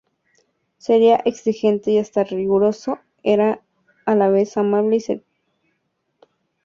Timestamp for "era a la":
3.21-4.29